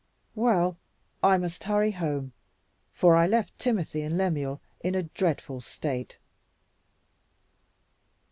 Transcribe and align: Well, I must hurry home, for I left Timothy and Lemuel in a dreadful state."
Well, 0.33 0.77
I 1.21 1.37
must 1.37 1.65
hurry 1.65 1.91
home, 1.91 2.33
for 2.91 3.15
I 3.15 3.27
left 3.27 3.59
Timothy 3.59 4.01
and 4.01 4.17
Lemuel 4.17 4.59
in 4.79 4.95
a 4.95 5.03
dreadful 5.03 5.59
state." 5.61 6.17